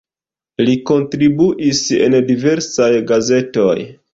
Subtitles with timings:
[0.69, 3.77] Li kontribuis en diversaj gazetoj.